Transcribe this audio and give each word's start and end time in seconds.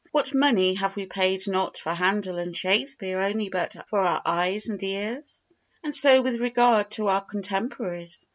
What 0.11 0.33
money 0.33 0.73
have 0.73 0.95
we 0.95 1.05
paid 1.05 1.47
not 1.47 1.77
for 1.77 1.93
Handel 1.93 2.39
and 2.39 2.57
Shakespeare 2.57 3.19
only 3.21 3.49
but 3.49 3.75
for 3.85 3.99
our 3.99 4.19
eyes 4.25 4.67
and 4.67 4.81
ears? 4.81 5.45
And 5.83 5.95
so 5.95 6.23
with 6.23 6.41
regard 6.41 6.89
to 6.93 7.07
our 7.07 7.21
contemporaries. 7.21 8.25